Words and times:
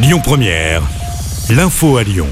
Lyon 0.00 0.20
Première, 0.22 0.84
l'info 1.50 1.96
à 1.96 2.04
Lyon. 2.04 2.28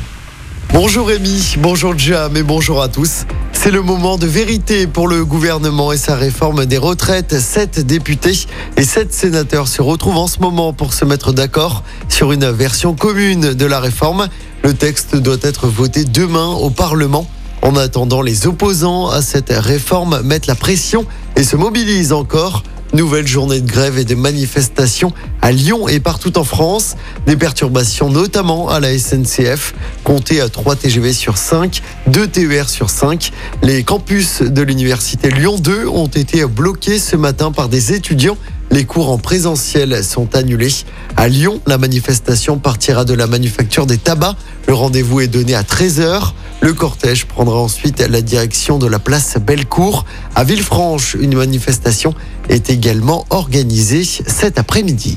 Bonjour 0.72 1.08
Rémi, 1.08 1.57
bonjour 1.58 1.99
Jam 1.99 2.37
et 2.37 2.45
bonjour 2.45 2.81
à 2.81 2.87
tous. 2.89 3.25
C'est 3.53 3.73
le 3.73 3.83
moment 3.83 4.19
de 4.19 4.27
vérité 4.27 4.87
pour 4.87 5.08
le 5.08 5.24
gouvernement 5.24 5.90
et 5.90 5.96
sa 5.96 6.14
réforme 6.14 6.64
des 6.66 6.79
retraites. 6.79 7.40
Sept 7.40 7.80
députés 7.84 8.46
et 8.76 8.84
sept 8.84 9.12
sénateurs 9.12 9.66
se 9.66 9.82
retrouvent 9.82 10.18
en 10.18 10.29
ce 10.29 10.38
moment 10.38 10.72
pour 10.72 10.94
se 10.94 11.04
mettre 11.04 11.32
d'accord 11.32 11.82
sur 12.08 12.30
une 12.30 12.48
version 12.52 12.94
commune 12.94 13.54
de 13.54 13.67
la 13.67 13.80
réforme. 13.80 14.28
Le 14.62 14.72
texte 14.72 15.17
doit 15.17 15.38
être 15.42 15.67
voté 15.67 16.05
demain 16.05 16.46
au 16.46 16.70
Parlement. 16.70 17.28
En 17.62 17.74
attendant, 17.74 18.23
les 18.23 18.46
opposants 18.46 19.09
à 19.09 19.23
cette 19.23 19.51
réforme 19.51 20.23
mettent 20.23 20.46
la 20.46 20.55
pression 20.55 21.05
et 21.34 21.42
se 21.42 21.56
mobilisent 21.56 22.12
encore. 22.12 22.62
Nouvelle 22.97 23.27
journée 23.27 23.60
de 23.60 23.70
grève 23.70 23.98
et 23.98 24.06
de 24.06 24.15
manifestations 24.15 25.12
à 25.42 25.52
Lyon 25.52 25.87
et 25.87 26.01
partout 26.01 26.38
en 26.38 26.45
France. 26.45 26.96
Des 27.27 27.37
perturbations 27.37 28.09
notamment 28.09 28.70
à 28.70 28.80
la 28.80 28.98
SNCF. 28.98 29.74
Comptez 30.02 30.41
à 30.41 30.48
3 30.48 30.77
TGV 30.77 31.12
sur 31.12 31.36
5, 31.36 31.82
2 32.06 32.27
TER 32.27 32.70
sur 32.70 32.88
5. 32.88 33.32
Les 33.62 33.82
campus 33.82 34.41
de 34.41 34.62
l'université 34.62 35.28
Lyon 35.28 35.59
2 35.59 35.86
ont 35.88 36.06
été 36.06 36.46
bloqués 36.46 36.98
ce 36.98 37.16
matin 37.16 37.52
par 37.52 37.69
des 37.69 37.92
étudiants. 37.92 38.38
Les 38.76 38.84
cours 38.84 39.08
en 39.08 39.16
présentiel 39.16 40.04
sont 40.04 40.36
annulés. 40.36 40.68
À 41.16 41.28
Lyon, 41.28 41.62
la 41.66 41.78
manifestation 41.78 42.58
partira 42.58 43.06
de 43.06 43.14
la 43.14 43.26
manufacture 43.26 43.86
des 43.86 43.96
tabacs. 43.96 44.36
Le 44.68 44.74
rendez-vous 44.74 45.22
est 45.22 45.28
donné 45.28 45.54
à 45.54 45.62
13h. 45.62 46.32
Le 46.60 46.74
cortège 46.74 47.24
prendra 47.24 47.56
ensuite 47.56 48.06
la 48.06 48.20
direction 48.20 48.76
de 48.76 48.86
la 48.86 48.98
place 48.98 49.38
Bellecour. 49.38 50.04
À 50.34 50.44
Villefranche, 50.44 51.16
une 51.18 51.36
manifestation 51.36 52.12
est 52.50 52.68
également 52.68 53.24
organisée 53.30 54.04
cet 54.04 54.58
après-midi. 54.58 55.16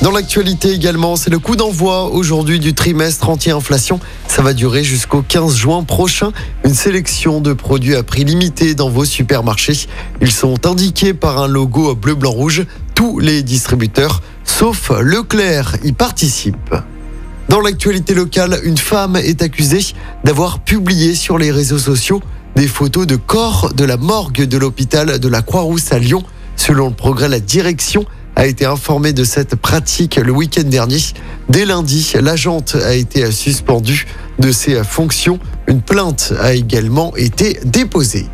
Dans 0.00 0.12
l'actualité 0.12 0.70
également, 0.70 1.16
c'est 1.16 1.28
le 1.28 1.40
coup 1.40 1.56
d'envoi 1.56 2.04
aujourd'hui 2.10 2.60
du 2.60 2.72
trimestre 2.72 3.28
anti-inflation. 3.28 3.98
Ça 4.28 4.42
va 4.42 4.54
durer 4.54 4.84
jusqu'au 4.84 5.22
15 5.22 5.56
juin 5.56 5.82
prochain. 5.82 6.30
Une 6.64 6.72
sélection 6.72 7.40
de 7.40 7.52
produits 7.52 7.96
à 7.96 8.04
prix 8.04 8.22
limité 8.22 8.76
dans 8.76 8.90
vos 8.90 9.04
supermarchés. 9.04 9.88
Ils 10.20 10.30
sont 10.30 10.66
indiqués 10.66 11.14
par 11.14 11.42
un 11.42 11.48
logo 11.48 11.96
bleu, 11.96 12.14
blanc, 12.14 12.30
rouge. 12.30 12.64
Tous 12.94 13.18
les 13.18 13.42
distributeurs, 13.42 14.22
sauf 14.44 14.92
Leclerc, 15.00 15.78
y 15.82 15.90
participent. 15.90 16.76
Dans 17.48 17.60
l'actualité 17.60 18.14
locale, 18.14 18.60
une 18.62 18.78
femme 18.78 19.16
est 19.16 19.42
accusée 19.42 19.84
d'avoir 20.22 20.60
publié 20.60 21.16
sur 21.16 21.38
les 21.38 21.50
réseaux 21.50 21.78
sociaux 21.78 22.22
des 22.54 22.68
photos 22.68 23.06
de 23.06 23.16
corps 23.16 23.74
de 23.74 23.84
la 23.84 23.96
morgue 23.96 24.44
de 24.44 24.58
l'hôpital 24.58 25.18
de 25.18 25.28
la 25.28 25.42
Croix-Rousse 25.42 25.90
à 25.90 25.98
Lyon. 25.98 26.22
Selon 26.54 26.88
le 26.88 26.94
progrès, 26.94 27.28
la 27.28 27.40
direction 27.40 28.04
a 28.38 28.46
été 28.46 28.64
informée 28.64 29.12
de 29.12 29.24
cette 29.24 29.56
pratique 29.56 30.14
le 30.14 30.30
week-end 30.30 30.62
dernier. 30.62 31.00
Dès 31.48 31.64
lundi, 31.64 32.12
l'agente 32.22 32.76
a 32.76 32.94
été 32.94 33.30
suspendue 33.32 34.06
de 34.38 34.52
ses 34.52 34.84
fonctions. 34.84 35.40
Une 35.66 35.82
plainte 35.82 36.32
a 36.40 36.54
également 36.54 37.14
été 37.16 37.58
déposée. 37.64 38.26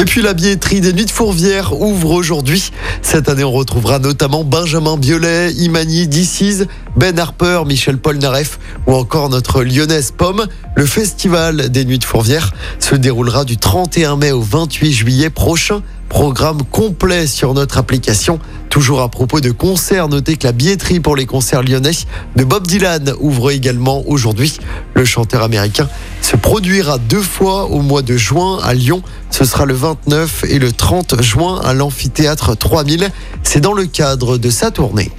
Et 0.00 0.04
puis 0.04 0.22
la 0.22 0.32
billetterie 0.32 0.80
des 0.80 0.92
Nuits 0.92 1.06
de 1.06 1.10
Fourvière 1.10 1.80
ouvre 1.80 2.12
aujourd'hui. 2.12 2.70
Cette 3.02 3.28
année, 3.28 3.42
on 3.42 3.50
retrouvera 3.50 3.98
notamment 3.98 4.44
Benjamin 4.44 4.96
Biolay, 4.96 5.50
Imani 5.54 6.06
Dicize, 6.06 6.68
Ben 6.96 7.18
Harper, 7.18 7.62
Michel 7.66 7.98
Polnareff 7.98 8.60
ou 8.86 8.94
encore 8.94 9.28
notre 9.28 9.64
lyonnaise 9.64 10.12
Pomme. 10.16 10.46
Le 10.76 10.86
festival 10.86 11.70
des 11.70 11.84
Nuits 11.84 11.98
de 11.98 12.04
Fourvière 12.04 12.54
se 12.78 12.94
déroulera 12.94 13.44
du 13.44 13.56
31 13.56 14.14
mai 14.14 14.30
au 14.30 14.40
28 14.40 14.92
juillet 14.92 15.30
prochain. 15.30 15.82
Programme 16.08 16.62
complet 16.62 17.26
sur 17.26 17.52
notre 17.52 17.76
application. 17.76 18.38
Toujours 18.70 19.00
à 19.00 19.08
propos 19.08 19.40
de 19.40 19.50
concerts, 19.50 20.08
notez 20.08 20.36
que 20.36 20.46
la 20.46 20.52
billetterie 20.52 21.00
pour 21.00 21.16
les 21.16 21.26
concerts 21.26 21.62
lyonnais 21.62 21.90
de 22.36 22.44
Bob 22.44 22.66
Dylan 22.66 23.12
ouvre 23.18 23.50
également 23.50 24.02
aujourd'hui. 24.06 24.58
Le 24.94 25.04
chanteur 25.04 25.42
américain 25.42 25.88
se 26.22 26.36
produira 26.36 26.98
deux 26.98 27.20
fois 27.20 27.66
au 27.66 27.82
mois 27.82 28.02
de 28.02 28.16
juin 28.16 28.58
à 28.62 28.74
Lyon. 28.74 29.02
Ce 29.38 29.44
sera 29.44 29.66
le 29.66 29.74
29 29.74 30.46
et 30.48 30.58
le 30.58 30.72
30 30.72 31.22
juin 31.22 31.60
à 31.62 31.72
l'amphithéâtre 31.72 32.56
3000. 32.56 33.08
C'est 33.44 33.60
dans 33.60 33.72
le 33.72 33.86
cadre 33.86 34.36
de 34.36 34.50
sa 34.50 34.72
tournée. 34.72 35.12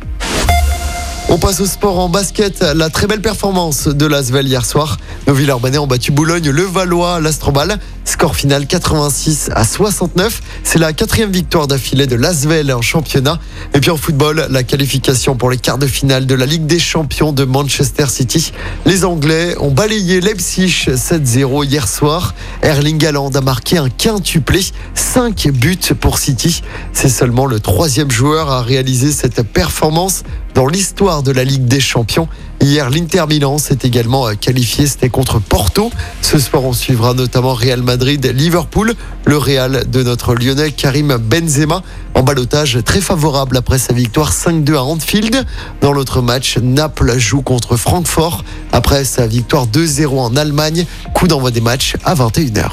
On 1.32 1.38
passe 1.38 1.60
au 1.60 1.68
sport 1.68 2.00
en 2.00 2.10
basket. 2.10 2.62
La 2.74 2.90
très 2.90 3.06
belle 3.06 3.22
performance 3.22 3.88
de 3.88 4.08
l'Asvel 4.08 4.48
hier 4.48 4.66
soir. 4.66 4.98
Nos 5.28 5.36
Villeurbanais 5.36 5.78
ont 5.78 5.86
battu 5.86 6.12
Boulogne, 6.12 6.50
le 6.50 6.64
Valois, 6.64 7.20
l'Astrobal. 7.20 7.78
Score 8.04 8.36
final 8.36 8.66
86 8.66 9.52
à 9.54 9.64
69. 9.64 10.42
C'est 10.64 10.80
la 10.80 10.92
quatrième 10.92 11.32
victoire 11.32 11.68
d'affilée 11.68 12.08
de 12.08 12.16
l'Asvel 12.16 12.74
en 12.74 12.82
championnat. 12.82 13.40
Et 13.76 13.80
puis 13.80 13.92
en 13.92 13.98
football, 13.98 14.48
la 14.50 14.64
qualification 14.64 15.36
pour 15.36 15.52
les 15.52 15.58
quarts 15.58 15.78
de 15.78 15.86
finale 15.86 16.26
de 16.26 16.34
la 16.34 16.48
Ligue 16.48 16.66
des 16.66 16.80
Champions 16.80 17.32
de 17.32 17.46
Manchester 17.46 18.08
City. 18.08 18.52
Les 18.88 19.06
Anglais 19.06 19.56
ont 19.60 19.70
balayé 19.70 20.22
Leipzig 20.22 20.88
7-0 20.90 21.64
hier 21.64 21.88
soir. 21.88 22.34
Erling 22.64 23.06
Haaland 23.06 23.30
a 23.36 23.42
marqué 23.42 23.78
un 23.78 23.90
quintuplé, 23.90 24.66
5 24.96 25.50
buts 25.50 25.78
pour 26.00 26.18
City. 26.18 26.64
C'est 26.92 27.08
seulement 27.08 27.46
le 27.46 27.60
troisième 27.60 28.10
joueur 28.10 28.50
à 28.50 28.64
réaliser 28.64 29.12
cette 29.12 29.44
performance 29.44 30.24
dans 30.56 30.66
l'histoire 30.66 31.19
de 31.24 31.32
la 31.32 31.44
Ligue 31.44 31.66
des 31.66 31.80
Champions. 31.80 32.28
Hier, 32.62 32.90
l'Inter 32.90 33.26
Milan 33.28 33.58
s'est 33.58 33.80
également 33.84 34.28
euh, 34.28 34.34
qualifié, 34.34 34.86
c'était 34.86 35.10
contre 35.10 35.40
Porto. 35.40 35.92
Ce 36.22 36.38
soir, 36.40 36.64
on 36.64 36.74
suivra 36.74 37.14
notamment 37.14 37.54
Real 37.54 37.82
Madrid, 37.82 38.26
Liverpool, 38.36 38.94
le 39.26 39.38
Real 39.38 39.90
de 39.90 40.04
notre 40.04 40.36
Lyonnais 40.36 40.72
Karim 40.72 41.18
Benzema, 41.18 41.82
en 42.16 42.24
balotage 42.24 42.80
très 42.84 43.02
favorable 43.02 43.58
après 43.58 43.80
sa 43.80 43.94
victoire 43.94 44.32
5-2 44.34 44.76
à 44.76 44.84
Anfield. 44.84 45.46
Dans 45.82 45.94
l'autre 45.94 46.22
match, 46.22 46.58
Naples 46.58 47.18
joue 47.18 47.42
contre 47.42 47.78
Francfort 47.78 48.44
après 48.72 49.06
sa 49.06 49.28
victoire 49.28 49.68
2-0 49.68 50.08
en 50.20 50.36
Allemagne. 50.36 50.86
Coup 51.14 51.28
d'envoi 51.28 51.52
des 51.52 51.62
matchs 51.62 51.96
à 52.04 52.16
21h. 52.16 52.70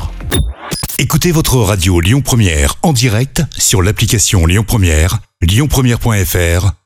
Écoutez 0.98 1.30
votre 1.30 1.56
radio 1.58 2.00
Lyon 2.00 2.22
Première 2.22 2.76
en 2.82 2.94
direct 2.94 3.42
sur 3.58 3.82
l'application 3.82 4.46
Lyon 4.46 4.64
Première, 4.66 5.18
lyonpremière.fr 5.42 6.85